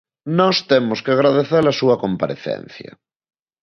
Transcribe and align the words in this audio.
Nós 0.39 0.55
temos 0.71 0.99
que 1.03 1.11
agradecer 1.13 1.63
a 1.67 1.77
súa 1.79 1.95
comparecencia. 2.03 2.91